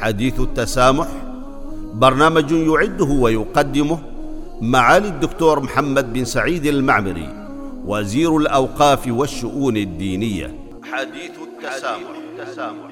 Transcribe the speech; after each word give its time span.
حديث 0.00 0.40
التسامح 0.40 1.06
برنامج 1.94 2.52
يعده 2.52 3.04
ويقدمه 3.04 3.98
معالي 4.60 5.08
الدكتور 5.08 5.60
محمد 5.60 6.12
بن 6.12 6.24
سعيد 6.24 6.66
المعمري 6.66 7.28
وزير 7.86 8.36
الأوقاف 8.36 9.08
والشؤون 9.08 9.76
الدينية 9.76 10.54
حديث 10.92 11.30
التسامح, 11.42 12.10
التسامح. 12.38 12.90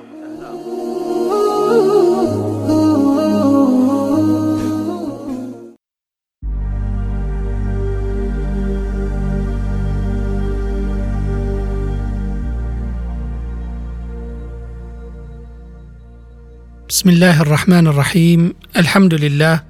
بسم 16.88 17.08
الله 17.08 17.42
الرحمن 17.42 17.86
الرحيم 17.86 18.54
الحمد 18.76 19.14
لله 19.14 19.62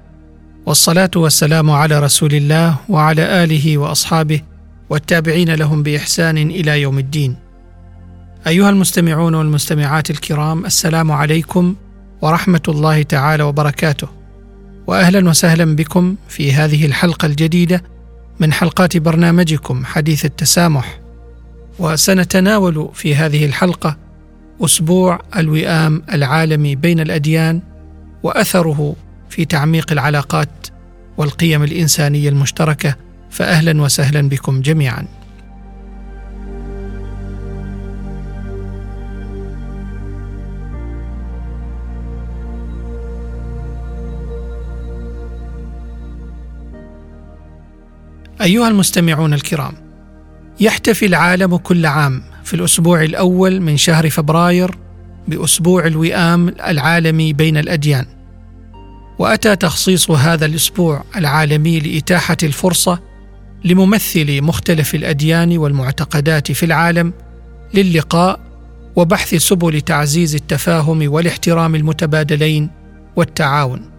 والصلاه 0.65 1.11
والسلام 1.15 1.71
على 1.71 1.99
رسول 1.99 2.33
الله 2.33 2.75
وعلى 2.89 3.43
اله 3.43 3.77
واصحابه 3.77 4.41
والتابعين 4.89 5.53
لهم 5.55 5.83
باحسان 5.83 6.37
إلى 6.37 6.81
يوم 6.81 6.99
الدين 6.99 7.35
ايها 8.47 8.69
المستمعون 8.69 9.35
والمستمعات 9.35 10.09
الكرام 10.09 10.65
السلام 10.65 11.11
عليكم 11.11 11.75
ورحمه 12.21 12.63
الله 12.67 13.03
تعالى 13.03 13.43
وبركاته 13.43 14.07
واهلا 14.87 15.29
وسهلا 15.29 15.75
بكم 15.75 16.15
في 16.29 16.53
هذه 16.53 16.85
الحلقة 16.85 17.25
الجديده 17.25 17.83
من 18.39 18.53
حلقات 18.53 18.97
برنامجكم 18.97 19.85
حديث 19.85 20.25
التسامح 20.25 20.99
وسنتناول 21.79 22.89
في 22.93 23.15
هذه 23.15 23.45
الحلقة 23.45 23.97
أسبوع 24.61 25.19
الوئام 25.37 26.03
العالمي 26.13 26.75
بين 26.75 26.99
الأديان 26.99 27.61
وأثره 28.23 28.95
في 29.29 29.45
تعميق 29.45 29.91
العلاقات 29.91 30.67
والقيم 31.17 31.63
الإنسانية 31.63 32.29
المشتركة 32.29 32.95
فاهلا 33.29 33.81
وسهلا 33.81 34.29
بكم 34.29 34.61
جميعا. 34.61 35.05
أيها 48.41 48.67
المستمعون 48.67 49.33
الكرام 49.33 49.73
يحتفي 50.59 51.05
العالم 51.05 51.57
كل 51.57 51.85
عام 51.85 52.23
في 52.49 52.55
الأسبوع 52.55 53.03
الأول 53.03 53.61
من 53.61 53.77
شهر 53.77 54.09
فبراير 54.09 54.71
بأسبوع 55.27 55.87
الوئام 55.87 56.49
العالمي 56.49 57.33
بين 57.33 57.57
الأديان. 57.57 58.05
وأتى 59.19 59.55
تخصيص 59.55 60.11
هذا 60.11 60.45
الأسبوع 60.45 61.03
العالمي 61.15 61.79
لإتاحة 61.79 62.37
الفرصة 62.43 62.99
لممثلي 63.65 64.41
مختلف 64.41 64.95
الأديان 64.95 65.57
والمعتقدات 65.57 66.51
في 66.51 66.65
العالم 66.65 67.13
للقاء 67.73 68.39
وبحث 68.95 69.35
سبل 69.35 69.81
تعزيز 69.81 70.35
التفاهم 70.35 71.11
والاحترام 71.11 71.75
المتبادلين 71.75 72.69
والتعاون. 73.15 73.89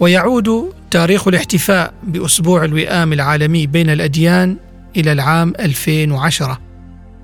ويعود 0.00 0.72
تاريخ 0.90 1.28
الاحتفاء 1.28 1.94
بأسبوع 2.02 2.64
الوئام 2.64 3.12
العالمي 3.12 3.66
بين 3.66 3.90
الأديان 3.90 4.56
إلى 4.96 5.12
العام 5.12 5.52
2010 5.60 6.69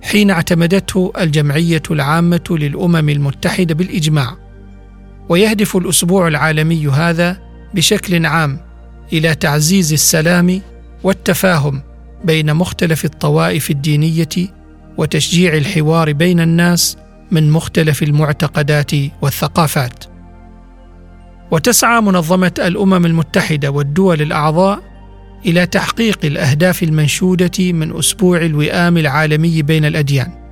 حين 0.06 0.30
اعتمدته 0.30 1.12
الجمعية 1.20 1.82
العامة 1.90 2.44
للأمم 2.50 3.08
المتحدة 3.08 3.74
بالإجماع. 3.74 4.36
ويهدف 5.28 5.76
الأسبوع 5.76 6.28
العالمي 6.28 6.88
هذا 6.88 7.38
بشكل 7.74 8.26
عام 8.26 8.60
إلى 9.12 9.34
تعزيز 9.34 9.92
السلام 9.92 10.60
والتفاهم 11.02 11.82
بين 12.24 12.54
مختلف 12.54 13.04
الطوائف 13.04 13.70
الدينية 13.70 14.28
وتشجيع 14.96 15.54
الحوار 15.54 16.12
بين 16.12 16.40
الناس 16.40 16.96
من 17.30 17.50
مختلف 17.50 18.02
المعتقدات 18.02 18.90
والثقافات. 19.22 20.04
وتسعى 21.50 22.00
منظمة 22.00 22.54
الأمم 22.58 23.06
المتحدة 23.06 23.70
والدول 23.70 24.22
الأعضاء 24.22 24.95
إلى 25.46 25.66
تحقيق 25.66 26.18
الأهداف 26.24 26.82
المنشودة 26.82 27.72
من 27.72 27.98
أسبوع 27.98 28.38
الوئام 28.38 28.96
العالمي 28.96 29.62
بين 29.62 29.84
الأديان 29.84 30.46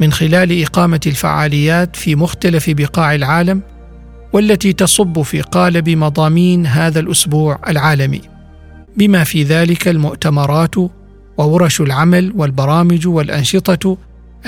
من 0.00 0.12
خلال 0.12 0.62
إقامة 0.62 1.00
الفعاليات 1.06 1.96
في 1.96 2.14
مختلف 2.14 2.70
بقاع 2.70 3.14
العالم 3.14 3.62
والتي 4.32 4.72
تصب 4.72 5.22
في 5.22 5.40
قالب 5.40 5.88
مضامين 5.88 6.66
هذا 6.66 7.00
الأسبوع 7.00 7.60
العالمي. 7.68 8.20
بما 8.96 9.24
في 9.24 9.42
ذلك 9.42 9.88
المؤتمرات 9.88 10.74
وورش 11.38 11.80
العمل 11.80 12.32
والبرامج 12.36 13.06
والأنشطة 13.08 13.96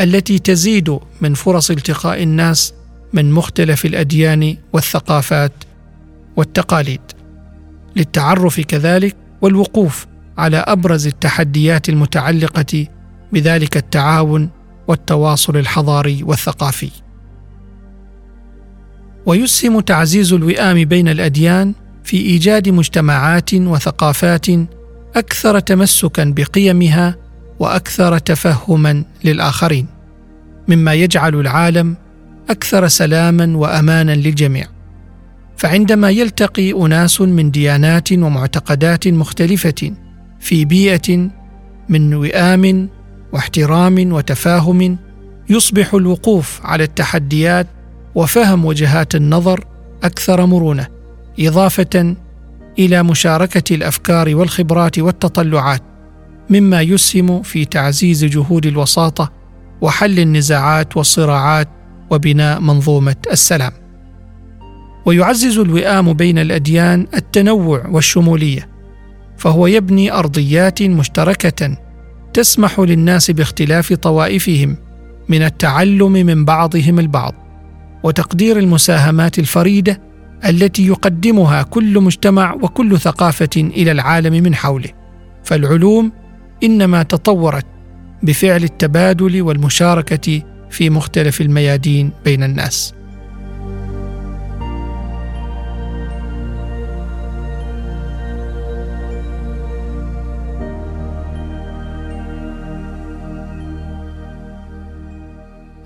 التي 0.01 0.39
تزيد 0.39 0.99
من 1.21 1.35
فرص 1.35 1.71
التقاء 1.71 2.23
الناس 2.23 2.75
من 3.13 3.33
مختلف 3.33 3.85
الأديان 3.87 4.57
والثقافات 4.73 5.53
والتقاليد. 6.37 7.01
للتعرف 7.97 8.61
كذلك 8.61 9.17
والوقوف 9.45 10.07
على 10.39 10.57
أبرز 10.57 11.07
التحديات 11.07 11.89
المتعلقة 11.89 12.87
بذلك 13.33 13.77
التعاون 13.77 14.51
والتواصل 14.89 15.57
الحضاري 15.57 16.23
والثقافي. 16.23 16.91
ويسهم 19.27 19.81
تعزيز 19.81 20.33
الوئام 20.33 20.85
بين 20.85 21.09
الأديان 21.09 21.75
في 22.05 22.17
إيجاد 22.17 22.69
مجتمعات 22.69 23.55
وثقافات 23.55 24.47
أكثر 25.17 25.59
تمسكا 25.59 26.25
بقيمها 26.37 27.17
وأكثر 27.59 28.19
تفهما 28.19 29.05
للآخرين 29.25 29.87
مما 30.69 30.95
يجعل 30.95 31.35
العالم 31.35 31.97
أكثر 32.51 32.89
سلاما 32.89 33.57
وامانا 33.57 34.13
للجميع. 34.13 34.74
فعندما 35.57 36.11
يلتقي 36.11 36.73
أناس 36.73 37.21
من 37.21 37.51
ديانات 37.51 38.13
ومعتقدات 38.13 39.09
مختلفة 39.09 39.93
في 40.41 40.65
بيئة 40.65 41.31
من 41.89 42.15
وئام 42.15 42.89
واحترام 43.33 44.13
وتفاهم 44.13 44.99
يصبح 45.51 45.95
الوقوف 45.95 46.61
على 46.65 46.85
التحديات 46.85 47.67
وفهم 48.15 48.65
وجهات 48.65 49.15
النظر 49.15 49.65
أكثر 50.03 50.47
مرونة 50.47 50.87
إضافة 51.41 52.17
إلى 52.79 53.03
مشاركة 53.03 53.75
الأفكار 53.75 54.37
والخبرات 54.37 54.99
والتطلعات 54.99 55.83
مما 56.51 56.81
يسهم 56.81 57.43
في 57.43 57.65
تعزيز 57.65 58.25
جهود 58.25 58.67
الوساطة 58.67 59.33
وحل 59.81 60.19
النزاعات 60.19 60.97
والصراعات 60.97 61.69
وبناء 62.11 62.61
منظومة 62.61 63.17
السلام. 63.33 63.84
ويعزز 65.07 65.59
الوئام 65.59 66.13
بين 66.13 66.39
الأديان 66.39 67.07
التنوع 67.15 67.87
والشمولية 67.87 68.69
فهو 69.39 69.67
يبني 69.67 70.13
أرضيات 70.13 70.83
مشتركة 70.83 71.77
تسمح 72.35 72.81
للناس 72.81 73.31
باختلاف 73.31 73.93
طوائفهم 73.93 74.77
من 75.29 75.43
التعلم 75.43 76.13
من 76.13 76.45
بعضهم 76.45 76.99
البعض 76.99 77.35
وتقدير 78.03 78.59
المساهمات 78.59 79.39
الفريدة 79.39 80.01
التي 80.49 80.87
يقدمها 80.87 81.63
كل 81.63 82.01
مجتمع 82.01 82.55
وكل 82.55 82.99
ثقافة 82.99 83.51
إلى 83.57 83.93
العالم 83.93 84.43
من 84.43 84.55
حوله. 84.55 84.89
فالعلوم 85.45 86.13
إنما 86.63 87.03
تطورت 87.03 87.67
بفعل 88.23 88.65
التبادل 88.65 89.43
والمشاركة 89.43 90.43
في 90.71 90.91
مختلف 90.91 91.41
الميادين 91.41 92.11
بين 92.25 92.43
الناس. 92.43 92.95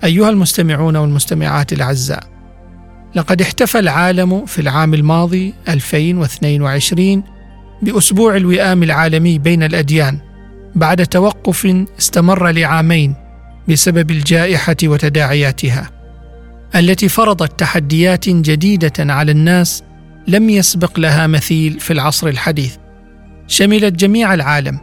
أيها 0.03 0.29
المستمعون 0.29 0.95
والمستمعات 0.95 1.73
الأعزاء 1.73 2.23
لقد 3.15 3.41
احتفى 3.41 3.79
العالم 3.79 4.45
في 4.45 4.61
العام 4.61 4.93
الماضي 4.93 5.53
2022 5.69 7.23
بأسبوع 7.81 8.35
الوئام 8.35 8.83
العالمي 8.83 9.39
بين 9.39 9.63
الأديان 9.63 10.19
بعد 10.75 11.07
توقف 11.07 11.85
استمر 11.99 12.49
لعامين 12.49 13.15
بسبب 13.69 14.11
الجائحة 14.11 14.75
وتداعياتها 14.83 15.89
التي 16.75 17.09
فرضت 17.09 17.59
تحديات 17.59 18.29
جديدة 18.29 19.13
على 19.13 19.31
الناس 19.31 19.83
لم 20.27 20.49
يسبق 20.49 20.99
لها 20.99 21.27
مثيل 21.27 21.79
في 21.79 21.93
العصر 21.93 22.27
الحديث. 22.27 22.75
شملت 23.47 23.93
جميع 23.93 24.33
العالم 24.33 24.79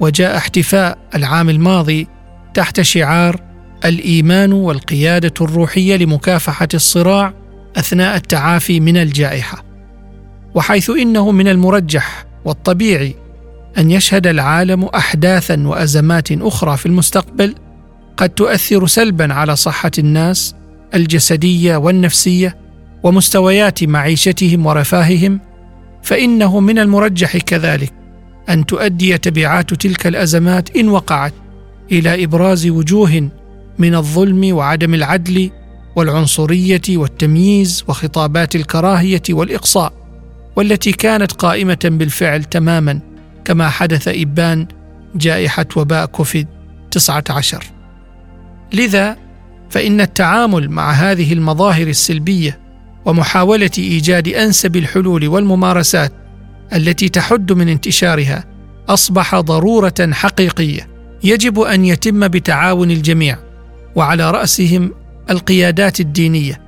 وجاء 0.00 0.36
احتفاء 0.36 0.98
العام 1.14 1.48
الماضي 1.48 2.06
تحت 2.54 2.80
شعار 2.80 3.49
الإيمان 3.84 4.52
والقيادة 4.52 5.34
الروحية 5.40 5.96
لمكافحة 5.96 6.68
الصراع 6.74 7.34
أثناء 7.76 8.16
التعافي 8.16 8.80
من 8.80 8.96
الجائحة 8.96 9.64
وحيث 10.54 10.90
إنه 10.90 11.30
من 11.30 11.48
المرجح 11.48 12.26
والطبيعي 12.44 13.14
أن 13.78 13.90
يشهد 13.90 14.26
العالم 14.26 14.84
احداثا 14.84 15.68
وأزمات 15.68 16.32
أخرى 16.32 16.76
في 16.76 16.86
المستقبل 16.86 17.54
قد 18.16 18.28
تؤثر 18.28 18.86
سلبا 18.86 19.34
على 19.34 19.56
صحة 19.56 19.90
الناس 19.98 20.54
الجسدية 20.94 21.76
والنفسية 21.76 22.56
ومستويات 23.02 23.84
معيشتهم 23.84 24.66
ورفاههم 24.66 25.40
فإنه 26.02 26.60
من 26.60 26.78
المرجح 26.78 27.36
كذلك 27.36 27.92
أن 28.48 28.66
تؤدي 28.66 29.18
تبعات 29.18 29.74
تلك 29.74 30.06
الأزمات 30.06 30.76
إن 30.76 30.88
وقعت 30.88 31.34
إلى 31.92 32.24
إبراز 32.24 32.66
وجوه 32.66 33.30
من 33.78 33.94
الظلم 33.94 34.56
وعدم 34.56 34.94
العدل 34.94 35.50
والعنصرية 35.96 36.82
والتمييز 36.88 37.84
وخطابات 37.88 38.56
الكراهية 38.56 39.22
والإقصاء 39.30 39.92
والتي 40.56 40.92
كانت 40.92 41.32
قائمة 41.32 41.78
بالفعل 41.84 42.44
تماما 42.44 43.00
كما 43.44 43.68
حدث 43.68 44.08
إبان 44.08 44.66
جائحة 45.14 45.66
وباء 45.76 46.06
كوفيد 46.06 46.46
19 46.90 47.64
لذا 48.72 49.16
فإن 49.70 50.00
التعامل 50.00 50.70
مع 50.70 50.92
هذه 50.92 51.32
المظاهر 51.32 51.86
السلبية 51.86 52.58
ومحاولة 53.04 53.70
إيجاد 53.78 54.28
أنسب 54.28 54.76
الحلول 54.76 55.28
والممارسات 55.28 56.12
التي 56.72 57.08
تحد 57.08 57.52
من 57.52 57.68
انتشارها 57.68 58.44
أصبح 58.88 59.40
ضرورة 59.40 59.94
حقيقية 60.12 60.88
يجب 61.24 61.60
أن 61.60 61.84
يتم 61.84 62.28
بتعاون 62.28 62.90
الجميع. 62.90 63.38
وعلى 63.96 64.30
رأسهم 64.30 64.94
القيادات 65.30 66.00
الدينية 66.00 66.60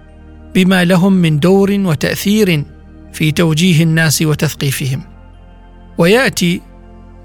بما 0.54 0.84
لهم 0.84 1.12
من 1.12 1.38
دور 1.38 1.70
وتأثير 1.72 2.64
في 3.12 3.32
توجيه 3.32 3.82
الناس 3.82 4.22
وتثقيفهم. 4.22 5.02
ويأتي 5.98 6.60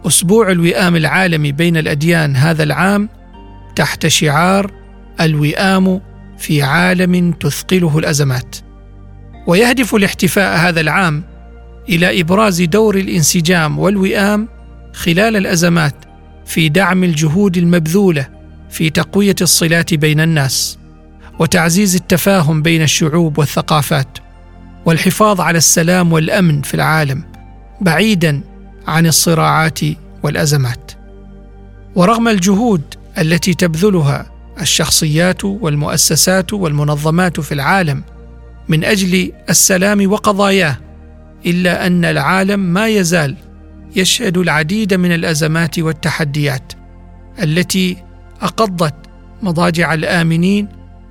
أسبوع 0.08 0.52
الوئام 0.52 0.96
العالمي 0.96 1.52
بين 1.52 1.78
الأديان 1.78 2.36
هذا 2.36 2.64
العام 2.64 3.10
تحت 3.76 4.08
شعار 4.08 4.72
الوئام 5.22 6.02
في 6.38 6.64
عالم 6.64 7.32
تثقله 7.32 7.98
الأزمات. 7.98 8.56
ويهدف 9.48 9.96
الاحتفاء 9.96 10.58
هذا 10.58 10.82
العام 10.82 11.24
إلى 11.90 12.22
إبراز 12.22 12.62
دور 12.62 12.96
الانسجام 12.96 13.80
والوئام 13.80 14.48
خلال 14.94 15.36
الأزمات 15.36 15.96
في 16.46 16.70
دعم 16.70 17.04
الجهود 17.04 17.58
المبذولة 17.58 18.37
في 18.70 18.90
تقوية 18.90 19.36
الصلات 19.42 19.94
بين 19.94 20.20
الناس 20.20 20.78
وتعزيز 21.40 21.96
التفاهم 21.96 22.62
بين 22.62 22.82
الشعوب 22.82 23.38
والثقافات 23.38 24.18
والحفاظ 24.86 25.42
على 25.42 25.58
السلام 25.58 26.14
والأمن 26.14 26.62
في 26.62 26.74
العالم 26.74 27.24
بعيدا 27.82 28.42
عن 28.88 29.08
الصراعات 29.08 29.80
والأزمات. 30.24 30.92
ورغم 31.96 32.28
الجهود 32.28 32.82
التي 33.18 33.54
تبذلها 33.54 34.32
الشخصيات 34.62 35.46
والمؤسسات 35.46 36.54
والمنظمات 36.54 37.40
في 37.40 37.52
العالم 37.52 38.04
من 38.68 38.84
أجل 38.84 39.32
السلام 39.50 40.12
وقضاياه 40.12 40.78
إلا 41.46 41.88
أن 41.88 42.06
العالم 42.06 42.60
ما 42.60 42.88
يزال 42.88 43.36
يشهد 43.96 44.38
العديد 44.38 44.94
من 44.94 45.12
الأزمات 45.12 45.80
والتحديات 45.80 46.74
التي 47.44 47.98
أقضت 48.42 48.96
مضاجع 49.42 49.94
الآمنين 49.94 50.68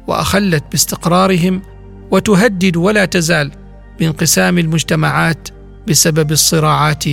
وأخلت 0.06 0.64
باستقرارهم 0.72 1.62
وتهدد 2.10 2.76
ولا 2.76 3.04
تزال 3.04 3.52
بانقسام 3.98 4.58
المجتمعات 4.58 5.48
بسبب 5.88 6.32
الصراعات 6.32 7.04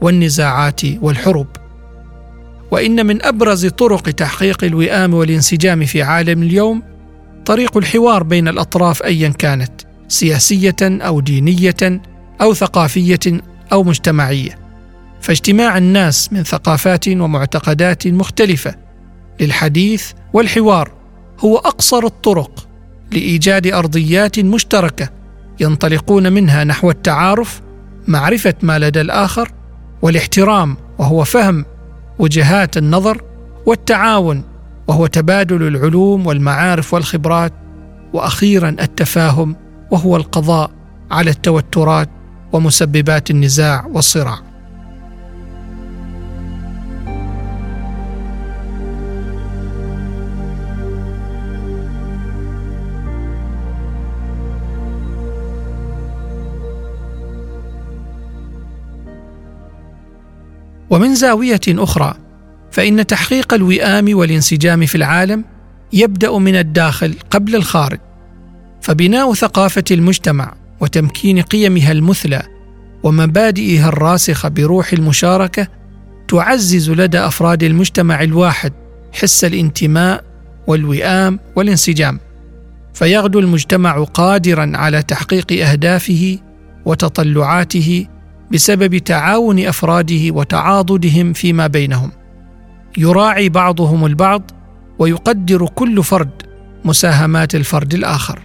والنزاعات 0.00 0.80
والحروب. 1.02 1.46
وإن 2.70 3.06
من 3.06 3.22
أبرز 3.22 3.66
طرق 3.66 4.10
تحقيق 4.10 4.64
الوئام 4.64 5.14
والانسجام 5.14 5.84
في 5.84 6.02
عالم 6.02 6.42
اليوم 6.42 6.82
طريق 7.46 7.76
الحوار 7.76 8.22
بين 8.22 8.48
الأطراف 8.48 9.02
ايا 9.02 9.28
كانت 9.28 9.72
سياسية 10.08 10.76
أو 10.82 11.20
دينية 11.20 12.00
أو 12.40 12.54
ثقافية 12.54 13.40
أو 13.72 13.82
مجتمعية. 13.82 14.58
فاجتماع 15.20 15.78
الناس 15.78 16.32
من 16.32 16.44
ثقافات 16.44 17.08
ومعتقدات 17.08 18.06
مختلفة 18.06 18.74
للحديث 19.40 20.12
والحوار 20.32 20.92
هو 21.40 21.56
أقصر 21.56 22.04
الطرق 22.04 22.68
لإيجاد 23.12 23.66
أرضيات 23.66 24.38
مشتركة 24.38 25.08
ينطلقون 25.60 26.32
منها 26.32 26.64
نحو 26.64 26.90
التعارف 26.90 27.60
معرفة 28.08 28.54
ما 28.62 28.78
لدى 28.78 29.00
الآخر 29.00 29.52
والاحترام 30.02 30.76
وهو 30.98 31.24
فهم 31.24 31.64
وجهات 32.18 32.76
النظر 32.76 33.22
والتعاون 33.66 34.44
وهو 34.88 35.06
تبادل 35.06 35.62
العلوم 35.66 36.26
والمعارف 36.26 36.94
والخبرات 36.94 37.52
وأخيرا 38.12 38.68
التفاهم 38.68 39.56
وهو 39.90 40.16
القضاء 40.16 40.70
على 41.10 41.30
التوترات 41.30 42.08
ومسببات 42.52 43.30
النزاع 43.30 43.86
والصراع. 43.86 44.49
ومن 60.90 61.14
زاوية 61.14 61.60
أخرى 61.68 62.14
فإن 62.70 63.06
تحقيق 63.06 63.54
الوئام 63.54 64.16
والانسجام 64.16 64.86
في 64.86 64.94
العالم 64.94 65.44
يبدأ 65.92 66.38
من 66.38 66.54
الداخل 66.54 67.14
قبل 67.30 67.56
الخارج. 67.56 67.98
فبناء 68.80 69.34
ثقافة 69.34 69.84
المجتمع 69.90 70.54
وتمكين 70.80 71.42
قيمها 71.42 71.92
المثلى 71.92 72.42
ومبادئها 73.02 73.88
الراسخة 73.88 74.48
بروح 74.48 74.92
المشاركة 74.92 75.68
تعزز 76.28 76.90
لدى 76.90 77.18
أفراد 77.18 77.62
المجتمع 77.62 78.22
الواحد 78.22 78.72
حس 79.12 79.44
الانتماء 79.44 80.24
والوئام 80.66 81.38
والانسجام. 81.56 82.20
فيغدو 82.94 83.38
المجتمع 83.38 84.04
قادرا 84.04 84.72
على 84.74 85.02
تحقيق 85.02 85.68
أهدافه 85.68 86.38
وتطلعاته 86.84 88.06
بسبب 88.52 88.98
تعاون 88.98 89.58
أفراده 89.58 90.30
وتعاضدهم 90.30 91.32
فيما 91.32 91.66
بينهم. 91.66 92.10
يراعي 92.98 93.48
بعضهم 93.48 94.06
البعض 94.06 94.50
ويقدر 94.98 95.66
كل 95.66 96.04
فرد 96.04 96.42
مساهمات 96.84 97.54
الفرد 97.54 97.94
الآخر. 97.94 98.38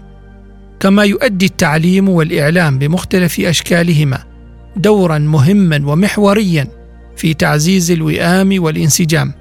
كما 0.79 1.03
يؤدي 1.03 1.45
التعليم 1.45 2.09
والإعلام 2.09 2.79
بمختلف 2.79 3.39
أشكالهما 3.39 4.23
دورا 4.77 5.17
مهما 5.17 5.81
ومحوريا 5.85 6.67
في 7.17 7.33
تعزيز 7.33 7.91
الوئام 7.91 8.63
والانسجام 8.63 9.33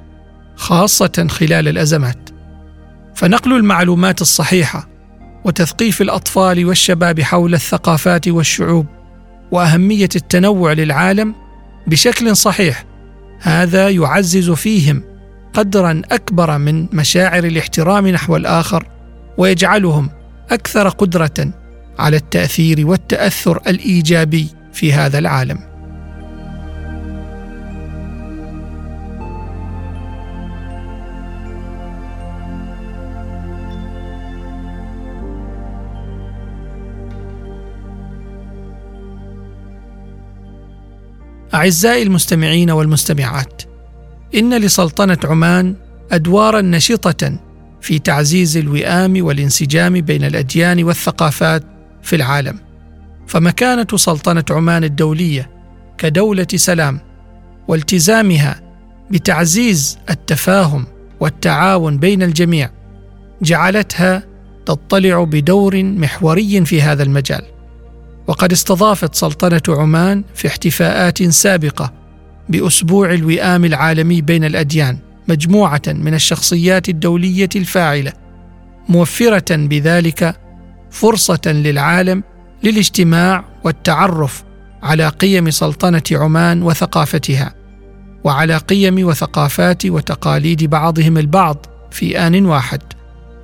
خاصة 0.57 1.27
خلال 1.31 1.69
الأزمات. 1.69 2.31
فنقل 3.15 3.53
المعلومات 3.53 4.21
الصحيحة 4.21 4.89
وتثقيف 5.45 6.03
الأطفال 6.03 6.67
والشباب 6.67 7.21
حول 7.21 7.55
الثقافات 7.55 8.29
والشعوب 8.29 8.87
وأهمية 9.51 10.09
التنوع 10.17 10.73
للعالم 10.73 11.35
بشكل 11.87 12.37
صحيح. 12.37 12.85
هذا 13.41 13.89
يعزز 13.89 14.51
فيهم 14.51 15.03
قدرا 15.55 16.03
أكبر 16.13 16.59
من 16.59 16.87
مشاعر 16.93 17.45
الاحترام 17.45 18.09
نحو 18.09 18.37
الآخر 18.37 18.87
ويجعلهم 19.39 20.11
أكثر 20.51 20.89
قدرة 20.89 21.53
على 21.99 22.17
التأثير 22.17 22.87
والتأثر 22.87 23.61
الإيجابي 23.67 24.49
في 24.73 24.93
هذا 24.93 25.19
العالم. 25.19 25.74
أعزائي 41.55 42.03
المستمعين 42.03 42.71
والمستمعات 42.71 43.63
إن 44.35 44.59
لسلطنة 44.59 45.19
عمان 45.25 45.75
ادوارا 46.13 46.61
نشطة 46.61 47.39
في 47.81 47.99
تعزيز 47.99 48.57
الوئام 48.57 49.25
والانسجام 49.25 50.01
بين 50.01 50.25
الأديان 50.25 50.85
والثقافات 50.85 51.63
في 52.03 52.17
العالم. 52.17 52.59
فمكانة 53.27 53.87
سلطنة 53.95 54.45
عمان 54.51 54.85
الدولية 54.85 55.51
كدولة 55.99 56.47
سلام 56.55 57.01
والتزامها 57.69 58.61
بتعزيز 59.11 59.99
التفاهم 60.11 60.87
والتعاون 61.21 61.99
بين 61.99 62.23
الجميع 62.23 62.71
جعلتها 63.43 64.23
تطلع 64.67 65.25
بدور 65.25 65.83
محوري 65.83 66.65
في 66.65 66.83
هذا 66.83 67.03
المجال. 67.03 67.43
وقد 68.27 68.53
استضافت 68.53 69.15
سلطنة 69.15 69.63
عمان 69.69 70.25
في 70.35 70.49
احتفاءات 70.49 71.23
سابقة 71.23 71.93
بأسبوع 72.49 73.15
الوئام 73.15 73.65
العالمي 73.65 74.21
بين 74.21 74.45
الأديان 74.45 74.99
مجموعة 75.29 75.83
من 75.87 76.15
الشخصيات 76.15 76.89
الدولية 76.89 77.49
الفاعلة 77.57 78.13
موفرة 78.89 79.57
بذلك 79.57 80.37
فرصة 80.91 81.41
للعالم 81.47 82.23
للاجتماع 82.63 83.45
والتعرف 83.65 84.45
على 84.83 85.09
قيم 85.09 85.51
سلطنة 85.51 86.03
عمان 86.13 86.63
وثقافتها 86.63 87.55
وعلى 88.25 88.57
قيم 88.57 89.07
وثقافات 89.07 89.87
وتقاليد 89.87 90.65
بعضهم 90.65 91.19
البعض 91.19 91.67
في 91.91 92.19
آن 92.19 92.47
واحد. 92.47 92.83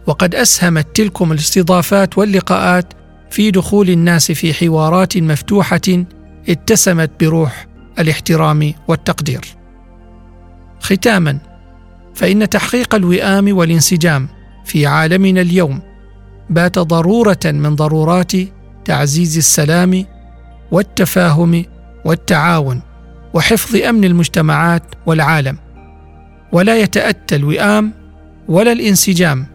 وقد 0.06 0.34
أسهمت 0.34 0.96
تلكم 0.96 1.32
الاستضافات 1.32 2.18
واللقاءات 2.18 2.92
في 3.30 3.50
دخول 3.50 3.90
الناس 3.90 4.32
في 4.32 4.54
حوارات 4.54 5.18
مفتوحة 5.18 5.80
اتسمت 6.48 7.10
بروح 7.20 7.66
الاحترام 7.98 8.74
والتقدير. 8.88 9.40
ختاما 10.80 11.38
فإن 12.14 12.48
تحقيق 12.48 12.94
الوئام 12.94 13.56
والانسجام 13.56 14.28
في 14.64 14.86
عالمنا 14.86 15.40
اليوم 15.40 15.80
بات 16.50 16.78
ضرورة 16.78 17.38
من 17.44 17.76
ضرورات 17.76 18.32
تعزيز 18.84 19.36
السلام 19.36 20.04
والتفاهم 20.70 21.64
والتعاون 22.04 22.80
وحفظ 23.34 23.76
أمن 23.76 24.04
المجتمعات 24.04 24.82
والعالم. 25.06 25.58
ولا 26.52 26.80
يتأتى 26.80 27.36
الوئام 27.36 27.92
ولا 28.48 28.72
الانسجام 28.72 29.46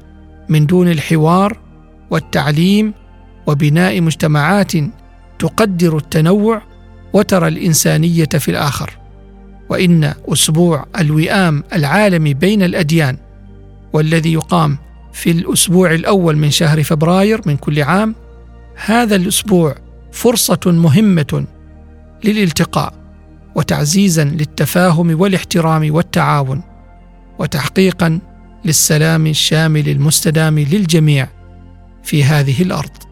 من 0.49 0.65
دون 0.65 0.91
الحوار 0.91 1.57
والتعليم 2.11 2.93
وبناء 3.47 4.01
مجتمعات 4.01 4.71
تقدر 5.39 5.97
التنوع 5.97 6.61
وترى 7.13 7.47
الإنسانية 7.47 8.25
في 8.25 8.51
الآخر. 8.51 8.97
وإن 9.69 10.13
أسبوع 10.27 10.85
الوئام 10.99 11.63
العالمي 11.73 12.33
بين 12.33 12.63
الأديان 12.63 13.17
والذي 13.93 14.33
يقام 14.33 14.77
في 15.13 15.31
الأسبوع 15.31 15.93
الأول 15.93 16.37
من 16.37 16.51
شهر 16.51 16.83
فبراير 16.83 17.41
من 17.45 17.57
كل 17.57 17.81
عام 17.81 18.15
هذا 18.85 19.15
الأسبوع 19.15 19.75
فرصة 20.11 20.59
مهمة 20.65 21.45
للالتقاء 22.23 22.93
وتعزيزا 23.55 24.23
للتفاهم 24.23 25.21
والاحترام 25.21 25.95
والتعاون 25.95 26.61
وتحقيقا 27.39 28.19
للسلام 28.65 29.27
الشامل 29.27 29.89
المستدام 29.89 30.59
للجميع 30.59 31.27
في 32.03 32.23
هذه 32.23 32.61
الأرض. 32.61 33.04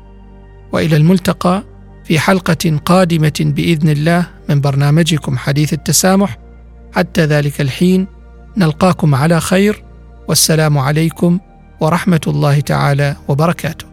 وإلى 0.73 0.95
الملتقى 0.95 1.63
في 2.05 2.19
حلقة 2.19 2.79
قادمة 2.85 3.33
بإذن 3.39 3.89
الله 3.89 4.27
من 4.49 4.61
برنامجكم 4.61 5.37
حديث 5.37 5.73
التسامح. 5.73 6.37
حتى 6.95 7.25
ذلك 7.25 7.61
الحين 7.61 8.07
نلقاكم 8.57 9.15
على 9.15 9.41
خير. 9.41 9.83
والسلام 10.27 10.77
عليكم 10.77 11.39
ورحمة 11.79 12.21
الله 12.27 12.59
تعالى 12.59 13.15
وبركاته. 13.27 13.92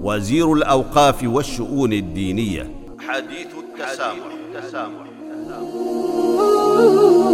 وزير 0.00 0.52
الأوقاف 0.52 1.24
والشؤون 1.24 1.92
الدينية 1.92 2.70
حديث 3.08 3.46
التسامح, 3.58 4.26
التسامح. 4.54 5.06
التسامح. 5.32 7.25